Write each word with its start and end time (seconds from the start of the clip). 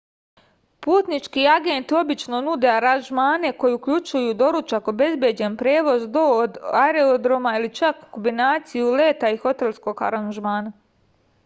путнички 0.85 1.43
агенти 1.55 1.97
обично 1.99 2.39
нуде 2.47 2.71
аранжмане 2.77 3.51
који 3.65 3.77
укључују 3.79 4.25
доручак 4.41 4.89
обезбеђен 4.93 5.59
превоз 5.61 6.09
до/од 6.17 6.59
аеродрома 6.81 7.55
или 7.61 7.71
чак 7.83 8.03
комбинацију 8.19 8.91
лета 9.05 9.35
и 9.37 9.41
хотелског 9.47 10.05
аранжмана 10.11 10.77